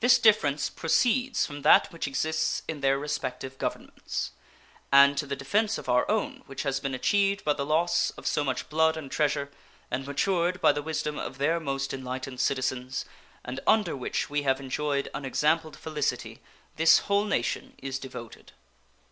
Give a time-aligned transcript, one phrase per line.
[0.00, 4.32] This difference proceeds from that which exists in their respective Governments;
[4.90, 8.26] and to the defense of our own, which has been achieved by the loss of
[8.26, 9.52] so much blood and treasure,
[9.88, 13.04] and matured by the wisdom of their most enlightened citizens,
[13.44, 16.40] and under which we have enjoyed unexampled felicity,
[16.74, 18.50] this whole nation is devoted.